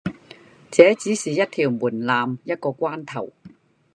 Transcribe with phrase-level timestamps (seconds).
[0.71, 3.31] 這只是一條門檻，一個關頭。